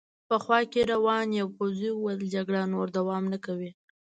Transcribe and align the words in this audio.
په 0.27 0.35
خوا 0.43 0.59
کې 0.71 0.81
روان 0.93 1.27
یوه 1.39 1.51
پوځي 1.57 1.89
وویل: 1.93 2.31
جګړه 2.35 2.61
نور 2.73 2.87
دوام 2.97 3.23
نه 3.33 3.37
کوي. 3.45 3.71